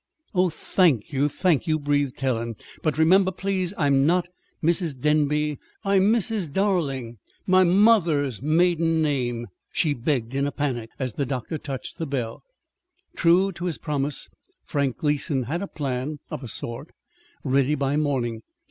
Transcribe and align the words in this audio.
"Oh, 0.33 0.49
thank 0.49 1.13
you, 1.13 1.29
thank 1.29 1.67
you!" 1.67 1.77
breathed 1.77 2.19
Helen. 2.19 2.55
"But, 2.81 2.97
remember, 2.97 3.29
please, 3.31 3.71
I'm 3.77 4.03
not 4.03 4.27
Mrs. 4.63 4.99
Denby. 4.99 5.59
I'm 5.85 6.11
Mrs. 6.11 6.51
Darling 6.51 7.19
my 7.45 7.63
mother's 7.63 8.41
maiden 8.41 9.03
name," 9.03 9.45
she 9.71 9.93
begged 9.93 10.33
in 10.33 10.47
a 10.47 10.51
panic, 10.51 10.89
as 10.97 11.13
the 11.13 11.25
doctor 11.27 11.59
touched 11.59 11.99
the 11.99 12.07
bell. 12.07 12.41
True 13.15 13.51
to 13.51 13.65
his 13.65 13.77
promise, 13.77 14.27
Frank 14.65 14.97
Gleason 14.97 15.43
had 15.43 15.61
a 15.61 15.67
plan, 15.67 16.17
of 16.31 16.41
a 16.41 16.47
sort, 16.47 16.89
ready 17.43 17.75
by 17.75 17.95
morning. 17.95 18.41